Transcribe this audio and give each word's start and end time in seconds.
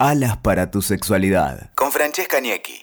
Alas 0.00 0.36
para 0.38 0.72
tu 0.72 0.82
sexualidad. 0.82 1.70
Con 1.76 1.92
Francesca 1.92 2.40
Niecki. 2.40 2.82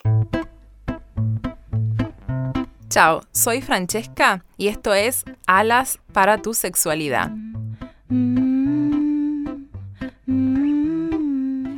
Chao, 2.88 3.20
soy 3.32 3.60
Francesca 3.60 4.42
y 4.56 4.68
esto 4.68 4.94
es 4.94 5.24
Alas 5.46 5.98
para 6.14 6.38
tu 6.38 6.54
sexualidad. 6.54 7.30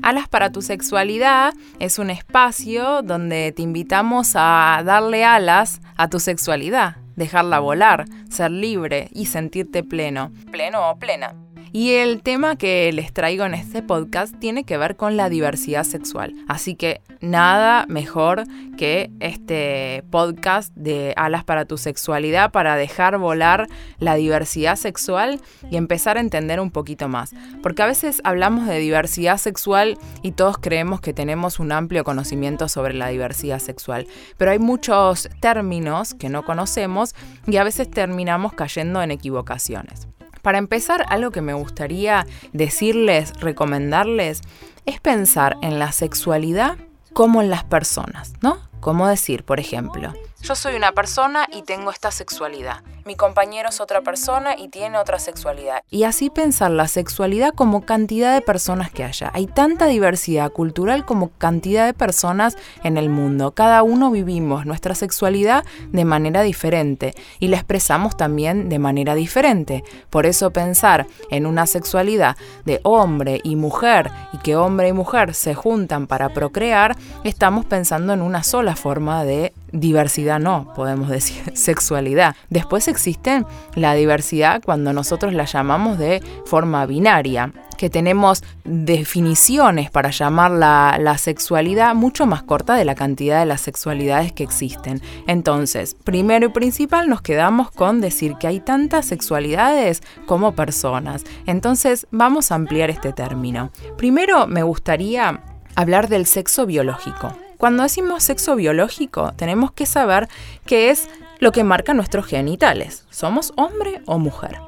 Alas 0.03 0.29
para 0.29 0.51
tu 0.51 0.63
sexualidad 0.63 1.53
es 1.81 1.99
un 1.99 2.11
espacio 2.11 3.03
donde 3.03 3.51
te 3.51 3.63
invitamos 3.63 4.35
a 4.37 4.83
darle 4.85 5.25
alas 5.25 5.81
a 5.97 6.09
tu 6.09 6.21
sexualidad, 6.21 6.97
dejarla 7.17 7.59
volar, 7.59 8.05
ser 8.31 8.53
libre 8.53 9.09
y 9.13 9.27
sentirte 9.27 9.83
pleno, 9.83 10.31
pleno 10.53 10.91
o 10.91 10.99
plena. 10.99 11.35
Y 11.77 11.95
el 11.95 12.23
tema 12.23 12.55
que 12.55 12.93
les 12.93 13.13
traigo 13.13 13.45
en 13.45 13.53
este 13.53 13.83
podcast 13.83 14.33
tiene 14.39 14.63
que 14.63 14.79
ver 14.79 14.95
con 14.95 15.17
la 15.17 15.29
diversidad 15.29 15.83
sexual. 15.83 16.33
Así 16.47 16.77
que 16.77 17.01
nada 17.21 17.85
mejor 17.89 18.45
que 18.79 19.11
este 19.19 20.05
podcast 20.09 20.73
de 20.77 21.15
Alas 21.17 21.43
para 21.43 21.65
tu 21.65 21.77
sexualidad 21.77 22.53
para 22.53 22.77
dejar 22.77 23.19
volar 23.19 23.67
la 23.99 24.15
diversidad 24.15 24.77
sexual 24.77 25.41
y 25.69 25.77
empezar 25.77 26.17
a 26.17 26.21
entender 26.21 26.61
un 26.61 26.71
poquito 26.71 27.09
más. 27.09 27.35
Porque 27.61 27.83
a 27.83 27.87
veces 27.87 28.21
hablamos 28.23 28.69
de 28.69 28.79
diversidad 28.79 29.39
sexual 29.39 29.99
y 30.23 30.31
todos 30.31 30.59
creemos 30.59 31.01
que 31.01 31.13
tenemos 31.13 31.59
un 31.59 31.73
amplio 31.73 32.05
conocimiento 32.05 32.69
sobre 32.69 32.95
la 32.95 33.09
diversidad 33.09 33.59
sexual. 33.59 34.07
Pero 34.37 34.53
hay 34.53 34.61
muchos 34.61 35.29
términos 35.41 36.15
que 36.15 36.29
no 36.29 36.45
conocemos 36.45 37.17
y 37.49 37.57
a 37.57 37.65
veces 37.65 37.91
terminamos 37.91 38.53
cayendo 38.53 39.03
en 39.03 39.11
equivocaciones. 39.11 40.07
Para 40.45 40.59
empezar, 40.59 41.07
algo 41.09 41.31
que 41.31 41.41
me 41.41 41.55
gustaría 41.55 42.27
decirles, 42.53 43.33
recomendarles, 43.41 44.43
es 44.85 45.01
pensar 45.01 45.57
en 45.63 45.79
la 45.79 45.91
sexualidad 45.91 46.77
como 47.15 47.41
en 47.41 47.49
las 47.49 47.65
personas, 47.65 48.35
¿no? 48.43 48.59
Como 48.81 49.09
decir, 49.09 49.45
por 49.45 49.59
ejemplo, 49.59 50.13
yo 50.45 50.55
soy 50.55 50.77
una 50.77 50.93
persona 50.93 51.49
y 51.51 51.63
tengo 51.63 51.91
esta 51.91 52.11
sexualidad. 52.11 52.83
Mi 53.07 53.17
compañero 53.17 53.71
es 53.71 53.81
otra 53.81 54.03
persona 54.03 54.57
y 54.59 54.69
tiene 54.69 54.99
otra 54.99 55.19
sexualidad. 55.19 55.83
Y 55.91 56.05
así 56.05 56.29
pensar 56.29 56.71
la 56.71 56.87
sexualidad 56.87 57.55
como 57.55 57.85
cantidad 57.87 58.35
de 58.35 58.43
personas 58.43 58.91
que 58.91 59.05
haya. 59.05 59.31
Hay 59.35 59.47
tanta 59.47 59.87
diversidad 59.87 60.51
cultural 60.53 61.07
como 61.07 61.31
cantidad 61.31 61.87
de 61.87 61.95
personas 61.95 62.57
en 62.83 62.99
el 62.99 63.09
mundo. 63.09 63.53
Cada 63.53 63.83
uno 63.83 64.11
vivimos 64.11 64.67
nuestra 64.67 64.95
sexualidad 64.95 65.65
de 65.93 66.05
manera 66.05 66.43
diferente 66.43 67.15
y 67.41 67.49
la 67.49 67.57
expresamos 67.57 68.17
también 68.17 68.69
de 68.69 68.79
manera 68.79 69.15
diferente. 69.15 69.83
Por 70.11 70.27
eso 70.27 70.51
pensar 70.51 71.07
en 71.31 71.47
una 71.47 71.67
sexualidad 71.67 72.37
de 72.65 72.81
hombre 72.85 73.41
y 73.45 73.57
mujer 73.57 74.11
y 74.33 74.39
que 74.39 74.57
hombre 74.57 74.89
y 74.89 74.93
mujer 74.93 75.35
se 75.35 75.55
juntan 75.55 76.07
para 76.07 76.31
procrear, 76.31 76.97
estamos 77.23 77.65
pensando 77.65 78.13
en 78.13 78.21
una 78.23 78.43
sola 78.43 78.77
forma 78.77 79.25
de 79.25 79.53
diversidad 79.75 80.39
no, 80.39 80.73
podemos 80.75 81.09
decir 81.09 81.43
sexualidad. 81.55 82.35
Después 82.49 82.89
existe 82.89 83.45
la 83.75 83.95
diversidad 83.95 84.63
cuando 84.65 84.93
nosotros 84.93 85.35
la 85.35 85.45
llamamos 85.45 85.99
de 85.99 86.23
forma 86.47 86.87
binaria, 86.87 87.53
que 87.77 87.91
tenemos 87.91 88.45
definiciones 88.65 89.91
para 89.91 90.11
llamar 90.11 90.53
la, 90.53 90.97
la, 91.01 91.19
sexualidad 91.19 91.95
mucho 91.95 92.25
más 92.25 92.45
corta 92.45 92.77
de 92.77 92.85
la 92.85 92.95
cantidad 92.95 93.41
de 93.41 93.47
las 93.47 93.61
sexualidades 93.61 94.33
que 94.33 94.45
existen. 94.45 95.03
Entonces, 95.27 95.97
primero 96.05 96.47
y 96.47 96.51
principal 96.51 97.09
nos 97.09 97.21
quedamos 97.21 97.73
con 97.73 98.01
decir 98.01 98.37
que 98.39 98.47
hay 98.47 98.61
tantas 98.61 99.07
sexualidades 99.07 100.03
como 100.27 100.55
personas. 100.55 101.25
Entonces, 101.47 102.07
vamos 102.13 102.53
a 102.53 102.55
ampliar 102.55 102.91
este 102.91 103.13
término. 103.13 103.71
Primero 103.99 104.47
me 104.47 104.63
gustaría 104.63 105.43
hablar 105.75 106.09
del 106.09 106.27
sexo 106.27 106.67
biológico. 106.67 107.37
Cuando 107.59 107.83
decimos 107.83 108.23
sexo 108.23 108.57
biológico, 108.57 109.33
tenemos 109.37 109.73
que 109.73 109.87
saber 109.87 110.29
qué 110.67 110.91
es 110.91 111.09
lo 111.39 111.53
que 111.53 111.65
marca 111.65 111.95
nuestros 111.95 112.27
genitales. 112.27 113.07
¿Somos 113.11 113.53
hombre 113.57 114.03
o 114.07 114.19
mujer? 114.19 114.61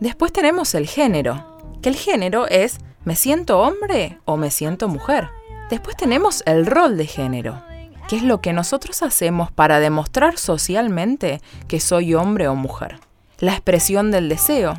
Después 0.00 0.32
tenemos 0.32 0.74
el 0.74 0.86
género, 0.86 1.58
que 1.82 1.88
el 1.88 1.96
género 1.96 2.46
es 2.46 2.78
¿me 3.04 3.16
siento 3.16 3.60
hombre 3.60 4.18
o 4.24 4.36
me 4.36 4.50
siento 4.50 4.88
mujer? 4.88 5.28
Después 5.70 5.96
tenemos 5.96 6.42
el 6.46 6.66
rol 6.66 6.96
de 6.96 7.06
género, 7.06 7.62
que 8.08 8.16
es 8.16 8.22
lo 8.22 8.40
que 8.40 8.52
nosotros 8.52 9.02
hacemos 9.02 9.52
para 9.52 9.80
demostrar 9.80 10.38
socialmente 10.38 11.40
que 11.68 11.80
soy 11.80 12.14
hombre 12.14 12.48
o 12.48 12.54
mujer. 12.54 13.00
La 13.38 13.52
expresión 13.52 14.10
del 14.10 14.28
deseo. 14.28 14.74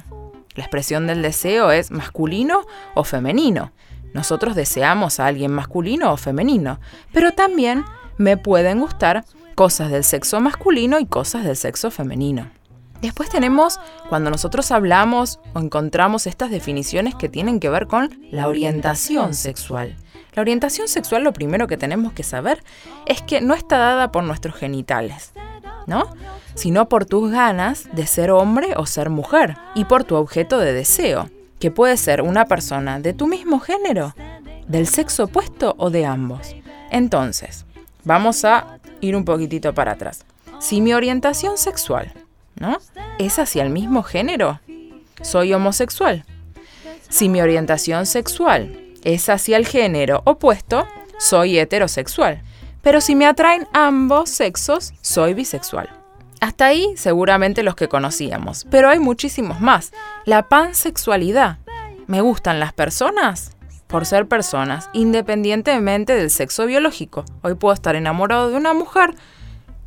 La 0.56 0.64
expresión 0.64 1.08
del 1.08 1.22
deseo 1.22 1.72
es 1.72 1.92
masculino 1.92 2.66
o 2.96 3.04
femenino. 3.04 3.72
Nosotros 4.14 4.56
deseamos 4.56 5.20
a 5.20 5.28
alguien 5.28 5.52
masculino 5.52 6.12
o 6.12 6.18
femenino, 6.18 6.80
pero 7.14 7.32
también 7.32 7.86
me 8.18 8.38
pueden 8.38 8.80
gustar 8.80 9.26
cosas 9.56 9.92
del 9.92 10.04
sexo 10.04 10.40
masculino 10.40 11.00
y 11.00 11.06
cosas 11.06 11.44
del 11.44 11.56
sexo 11.56 11.92
femenino. 11.92 12.50
Después 13.02 13.30
tenemos 13.30 13.80
cuando 14.10 14.30
nosotros 14.30 14.72
hablamos 14.72 15.40
o 15.54 15.60
encontramos 15.60 16.28
estas 16.28 16.52
definiciones 16.52 17.16
que 17.16 17.30
tienen 17.30 17.60
que 17.60 17.70
ver 17.70 17.88
con 17.88 18.10
la 18.30 18.48
orientación 18.48 19.34
sexual. 19.34 19.96
La 20.34 20.42
orientación 20.42 20.88
sexual 20.88 21.24
lo 21.24 21.32
primero 21.32 21.68
que 21.68 21.78
tenemos 21.78 22.12
que 22.14 22.24
saber 22.24 22.62
es 23.06 23.22
que 23.22 23.40
no 23.42 23.54
está 23.54 23.78
dada 23.78 24.12
por 24.12 24.24
nuestros 24.24 24.56
genitales, 24.56 25.32
¿no? 25.88 26.14
Sino 26.56 26.90
por 26.90 27.06
tus 27.06 27.32
ganas 27.32 27.88
de 27.94 28.06
ser 28.06 28.32
hombre 28.32 28.74
o 28.76 28.86
ser 28.86 29.10
mujer 29.10 29.58
y 29.76 29.86
por 29.86 30.04
tu 30.04 30.16
objeto 30.16 30.60
de 30.60 30.74
deseo 30.74 31.30
que 31.60 31.72
puede 31.72 31.98
ser 31.98 32.22
una 32.22 32.46
persona 32.46 33.00
de 33.00 33.14
tu 33.14 33.28
mismo 33.28 33.60
género, 33.60 34.16
del 34.68 34.88
sexo 34.88 35.26
opuesto 35.26 35.76
o 35.78 35.90
de 35.90 36.06
ambos. 36.06 36.56
Entonces, 36.92 37.66
vamos 38.04 38.46
a 38.46 38.80
ir 39.02 39.16
un 39.16 39.26
poquitito 39.26 39.74
para 39.74 39.94
atrás. 39.94 40.26
Si 40.60 40.82
mi 40.82 40.94
orientación 40.94 41.58
sexual, 41.58 42.14
¿no? 42.56 42.78
Es 43.18 43.40
hacia 43.40 43.64
el 43.64 43.70
mismo 43.70 44.04
género, 44.04 44.60
soy 45.22 45.54
homosexual. 45.54 46.26
Si 47.10 47.30
mi 47.30 47.42
orientación 47.42 48.06
sexual 48.06 48.78
es 49.04 49.30
hacia 49.30 49.58
el 49.58 49.66
género 49.66 50.22
opuesto, 50.26 50.88
soy 51.18 51.60
heterosexual. 51.60 52.42
Pero 52.82 53.02
si 53.02 53.16
me 53.16 53.26
atraen 53.26 53.68
ambos 53.74 54.30
sexos, 54.30 54.94
soy 55.02 55.34
bisexual. 55.34 55.99
Hasta 56.42 56.68
ahí 56.68 56.94
seguramente 56.96 57.64
los 57.64 57.76
que 57.76 57.90
conocíamos, 57.90 58.66
pero 58.72 58.90
hay 58.90 59.00
muchísimos 59.00 59.60
más. 59.60 59.92
La 60.26 60.48
pansexualidad. 60.48 61.58
¿Me 62.08 62.22
gustan 62.22 62.60
las 62.60 62.72
personas? 62.72 63.58
Por 63.88 64.06
ser 64.06 64.28
personas, 64.28 64.90
independientemente 64.94 66.16
del 66.16 66.30
sexo 66.30 66.66
biológico. 66.66 67.26
Hoy 67.42 67.56
puedo 67.56 67.74
estar 67.74 67.96
enamorado 67.96 68.50
de 68.50 68.56
una 68.56 68.74
mujer, 68.74 69.16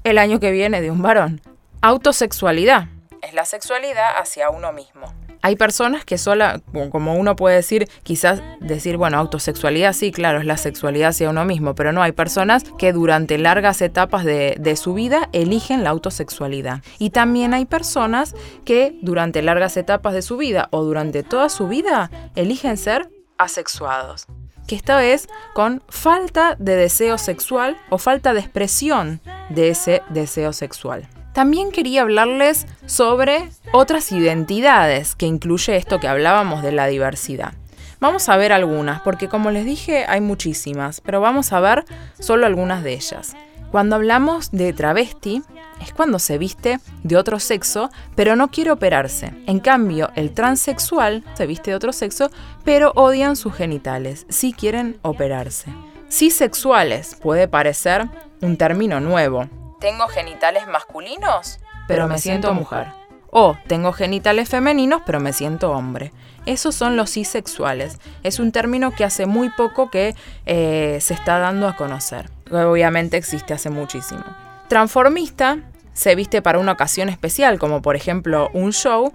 el 0.05 0.19
año 0.19 0.41
que 0.41 0.51
viene 0.51 0.83
de 0.83 0.91
un 0.91 1.01
varón. 1.01 1.41
Autosexualidad. 1.81 2.89
Es 3.23 3.33
la 3.33 3.45
sexualidad 3.45 4.19
hacia 4.21 4.51
uno 4.51 4.73
mismo. 4.73 5.15
Hay 5.43 5.57
personas 5.57 6.05
que 6.05 6.19
sola, 6.19 6.61
como 6.91 7.15
uno 7.15 7.37
puede 7.37 7.57
decir, 7.57 7.89
quizás 8.05 8.43
decir, 8.61 8.97
bueno, 8.97 9.19
autosexualidad 9.19 9.93
sí, 9.93 10.13
claro, 10.13 10.39
es 10.39 10.47
la 10.47 10.57
sexualidad 10.57 11.11
hacia 11.11 11.31
uno 11.31 11.45
mismo, 11.45 11.75
pero 11.75 11.93
no, 11.93 12.03
hay 12.03 12.13
personas 12.13 12.65
que 12.79 12.93
durante 12.93 13.39
largas 13.39 13.83
etapas 13.83 14.25
de, 14.25 14.57
de 14.59 14.77
su 14.77 14.95
vida 14.95 15.29
eligen 15.33 15.83
la 15.83 15.91
autosexualidad. 15.91 16.83
Y 16.99 17.11
también 17.11 17.55
hay 17.55 17.65
personas 17.65 18.35
que 18.65 18.97
durante 19.03 19.43
largas 19.43 19.77
etapas 19.77 20.15
de 20.15 20.23
su 20.23 20.37
vida 20.37 20.69
o 20.71 20.85
durante 20.85 21.23
toda 21.25 21.49
su 21.49 21.67
vida 21.67 22.11
eligen 22.37 22.77
ser 22.77 23.11
asexuados 23.37 24.27
que 24.67 24.77
esto 24.77 24.99
es 24.99 25.29
con 25.55 25.83
falta 25.89 26.57
de 26.59 26.77
deseo 26.77 27.19
sexual 27.19 27.77
o 27.91 27.99
falta 27.99 28.33
de 28.33 28.41
expresión 28.41 29.21
de 29.51 29.71
ese 29.71 30.03
deseo 30.11 30.53
sexual. 30.53 31.09
También 31.33 31.73
quería 31.73 32.03
hablarles 32.03 32.67
sobre 32.87 33.49
otras 33.73 34.13
identidades 34.13 35.15
que 35.15 35.27
incluye 35.27 35.77
esto 35.77 35.99
que 35.99 36.09
hablábamos 36.09 36.63
de 36.63 36.73
la 36.73 36.87
diversidad. 36.87 37.55
Vamos 38.01 38.29
a 38.29 38.37
ver 38.37 38.53
algunas, 38.53 39.01
porque 39.03 39.29
como 39.29 39.51
les 39.51 39.65
dije 39.65 40.05
hay 40.09 40.21
muchísimas, 40.21 41.01
pero 41.01 41.21
vamos 41.21 41.53
a 41.53 41.61
ver 41.61 41.85
solo 42.19 42.47
algunas 42.47 42.83
de 42.83 42.95
ellas. 42.95 43.37
Cuando 43.71 43.97
hablamos 43.97 44.51
de 44.51 44.73
travesti, 44.73 45.43
es 45.81 45.93
cuando 45.93 46.19
se 46.19 46.37
viste 46.37 46.79
de 47.03 47.17
otro 47.17 47.41
sexo, 47.41 47.91
pero 48.15 48.37
no 48.37 48.49
quiere 48.49 48.71
operarse. 48.71 49.33
En 49.47 49.61
cambio, 49.61 50.11
el 50.15 50.33
transexual 50.33 51.25
se 51.35 51.47
viste 51.47 51.71
de 51.71 51.77
otro 51.77 51.93
sexo, 51.93 52.31
pero 52.65 52.93
odian 52.95 53.37
sus 53.37 53.55
genitales, 53.55 54.27
sí 54.29 54.53
quieren 54.53 54.99
operarse. 55.03 55.73
Cisexuales 56.11 57.15
puede 57.15 57.49
parecer 57.49 58.09
un 58.43 58.59
término 58.59 59.01
nuevo, 59.01 59.49
tengo 59.83 60.07
genitales 60.07 60.69
masculinos, 60.69 61.59
pero 61.89 62.07
me 62.07 62.17
siento 62.17 62.55
mujer. 62.55 62.87
O 63.35 63.57
tengo 63.67 63.95
genitales 63.95 64.51
femeninos, 64.51 65.01
pero 65.07 65.19
me 65.19 65.33
siento 65.33 65.73
hombre. 65.73 66.13
Esos 66.45 66.75
son 66.75 66.99
los 66.99 67.13
cisexuales. 67.13 67.99
Es 68.23 68.39
un 68.39 68.53
término 68.53 68.91
que 68.91 69.05
hace 69.05 69.25
muy 69.25 69.49
poco 69.49 69.91
que 69.91 70.15
eh, 70.45 70.99
se 71.01 71.15
está 71.15 71.39
dando 71.39 71.67
a 71.67 71.75
conocer. 71.75 72.29
Obviamente 72.51 73.17
existe 73.17 73.55
hace 73.55 73.71
muchísimo. 73.71 74.23
Transformista 74.69 75.61
se 75.95 76.15
viste 76.15 76.43
para 76.43 76.59
una 76.59 76.73
ocasión 76.73 77.09
especial, 77.09 77.59
como 77.59 77.81
por 77.81 77.97
ejemplo 77.97 78.51
un 78.53 78.73
show, 78.73 79.15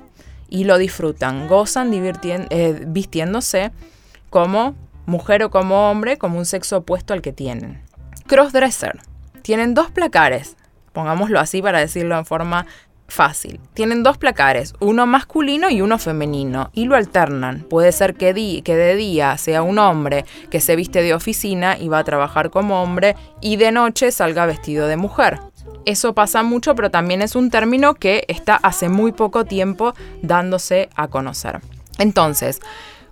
y 0.49 0.63
lo 0.63 0.79
disfrutan, 0.79 1.47
gozan 1.47 1.91
eh, 1.93 2.83
vistiéndose 2.87 3.71
como 4.31 4.73
mujer 5.05 5.43
o 5.43 5.51
como 5.51 5.91
hombre, 5.91 6.17
como 6.17 6.39
un 6.39 6.45
sexo 6.45 6.77
opuesto 6.77 7.13
al 7.13 7.21
que 7.21 7.33
tienen. 7.33 7.83
Crossdresser. 8.25 8.99
Tienen 9.43 9.75
dos 9.75 9.91
placares, 9.91 10.57
pongámoslo 10.91 11.39
así 11.39 11.61
para 11.61 11.79
decirlo 11.79 12.17
en 12.17 12.25
forma 12.25 12.65
fácil. 13.07 13.59
Tienen 13.73 14.03
dos 14.03 14.17
placares, 14.17 14.73
uno 14.79 15.05
masculino 15.07 15.69
y 15.69 15.81
uno 15.81 15.97
femenino, 15.97 16.69
y 16.73 16.85
lo 16.85 16.95
alternan. 16.95 17.65
Puede 17.69 17.91
ser 17.91 18.15
que, 18.15 18.61
que 18.63 18.75
de 18.75 18.95
día 18.95 19.37
sea 19.37 19.61
un 19.61 19.79
hombre 19.79 20.25
que 20.49 20.61
se 20.61 20.75
viste 20.75 21.01
de 21.01 21.13
oficina 21.13 21.77
y 21.77 21.87
va 21.87 21.99
a 21.99 22.03
trabajar 22.03 22.49
como 22.49 22.81
hombre, 22.81 23.15
y 23.41 23.55
de 23.55 23.71
noche 23.71 24.11
salga 24.11 24.45
vestido 24.45 24.87
de 24.87 24.97
mujer. 24.97 25.39
Eso 25.85 26.13
pasa 26.13 26.43
mucho, 26.43 26.75
pero 26.75 26.91
también 26.91 27.21
es 27.21 27.35
un 27.35 27.49
término 27.49 27.93
que 27.93 28.25
está 28.27 28.55
hace 28.55 28.89
muy 28.89 29.13
poco 29.13 29.45
tiempo 29.45 29.93
dándose 30.21 30.89
a 30.95 31.07
conocer. 31.07 31.61
Entonces, 31.97 32.59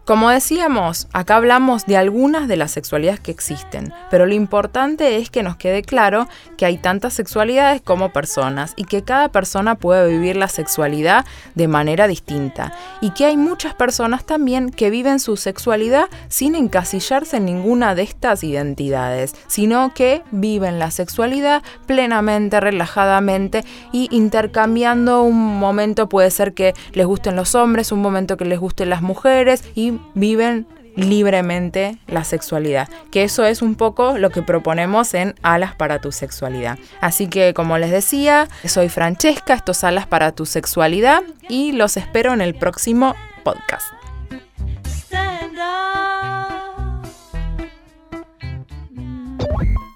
como 0.05 0.29
decíamos, 0.29 1.07
acá 1.13 1.37
hablamos 1.37 1.87
de 1.87 1.97
algunas 1.97 2.47
de 2.47 2.57
las 2.57 2.69
sexualidades 2.69 3.19
que 3.19 3.31
existen, 3.31 3.91
pero 4.11 4.27
lo 4.27 4.35
importante 4.35 5.17
es 5.17 5.31
que 5.31 5.41
nos 5.41 5.57
quede 5.57 5.81
claro 5.81 6.27
que 6.57 6.67
hay 6.67 6.77
tantas 6.77 7.13
sexualidades 7.13 7.81
como 7.81 8.13
personas 8.13 8.73
y 8.75 8.83
que 8.83 9.01
cada 9.01 9.29
persona 9.29 9.73
puede 9.73 10.07
vivir 10.07 10.35
la 10.35 10.47
sexualidad 10.47 11.25
de 11.55 11.67
manera 11.67 12.07
distinta. 12.07 12.71
Y 13.01 13.11
que 13.11 13.25
hay 13.25 13.35
muchas 13.35 13.73
personas 13.73 14.25
también 14.25 14.69
que 14.69 14.91
viven 14.91 15.19
su 15.19 15.37
sexualidad 15.37 16.05
sin 16.27 16.53
encasillarse 16.53 17.37
en 17.37 17.45
ninguna 17.45 17.95
de 17.95 18.03
estas 18.03 18.43
identidades, 18.43 19.33
sino 19.47 19.91
que 19.95 20.21
viven 20.29 20.77
la 20.77 20.91
sexualidad 20.91 21.63
plenamente, 21.87 22.59
relajadamente 22.59 23.65
y 23.91 24.07
intercambiando. 24.11 25.23
Un 25.23 25.57
momento 25.57 26.07
puede 26.07 26.29
ser 26.29 26.53
que 26.53 26.75
les 26.93 27.07
gusten 27.07 27.35
los 27.35 27.55
hombres, 27.55 27.91
un 27.91 28.03
momento 28.03 28.37
que 28.37 28.45
les 28.45 28.59
gusten 28.59 28.91
las 28.91 29.01
mujeres 29.01 29.63
y 29.73 29.94
viven 30.13 30.67
libremente 30.95 31.97
la 32.07 32.23
sexualidad, 32.23 32.89
que 33.11 33.23
eso 33.23 33.45
es 33.45 33.61
un 33.61 33.75
poco 33.75 34.17
lo 34.17 34.29
que 34.29 34.41
proponemos 34.41 35.13
en 35.13 35.35
Alas 35.43 35.75
para 35.75 35.99
tu 35.99 36.11
sexualidad. 36.11 36.79
Así 37.01 37.27
que 37.27 37.53
como 37.53 37.77
les 37.77 37.91
decía, 37.91 38.47
soy 38.63 38.89
Francesca, 38.89 39.53
estos 39.53 39.83
Alas 39.83 40.07
para 40.07 40.31
tu 40.31 40.45
sexualidad 40.45 41.23
y 41.49 41.73
los 41.73 41.97
espero 41.97 42.33
en 42.33 42.41
el 42.41 42.55
próximo 42.55 43.15
podcast. 43.43 43.87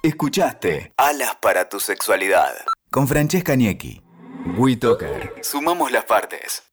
Escuchaste 0.04 0.94
Alas 0.98 1.36
para 1.42 1.70
tu 1.70 1.80
sexualidad 1.80 2.54
con 2.90 3.08
Francesca 3.08 3.56
Niecki. 3.56 4.02
WeToker. 4.58 5.36
Sumamos 5.42 5.92
las 5.92 6.06
partes. 6.06 6.69